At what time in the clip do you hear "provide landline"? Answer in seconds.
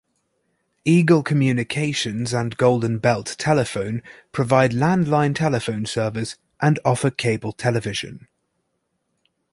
4.31-5.35